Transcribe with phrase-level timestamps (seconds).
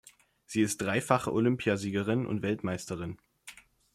[0.47, 3.19] Sie ist dreifache Olympiasiegerin und Weltmeisterin.